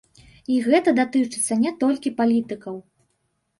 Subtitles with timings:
[0.55, 2.83] І гэта датычыцца не толькі палітыкаў.